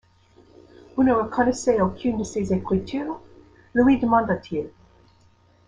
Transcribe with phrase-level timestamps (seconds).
[0.95, 3.21] Vous ne reconnaissez aucune de ces écritures?
[3.75, 4.67] lui demanda-t-il.